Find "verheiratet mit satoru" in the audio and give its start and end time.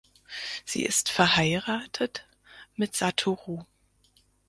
1.09-3.65